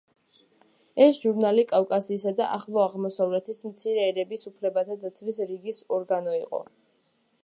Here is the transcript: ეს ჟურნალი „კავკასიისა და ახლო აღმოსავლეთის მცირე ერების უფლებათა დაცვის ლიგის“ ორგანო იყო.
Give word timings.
ეს 1.03 1.17
ჟურნალი 1.25 1.65
„კავკასიისა 1.71 2.31
და 2.39 2.47
ახლო 2.57 2.81
აღმოსავლეთის 2.85 3.61
მცირე 3.73 4.07
ერების 4.13 4.49
უფლებათა 4.53 4.99
დაცვის 5.05 5.43
ლიგის“ 5.53 5.83
ორგანო 5.99 6.35
იყო. 6.43 6.63